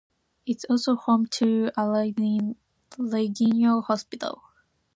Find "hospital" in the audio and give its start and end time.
3.83-4.41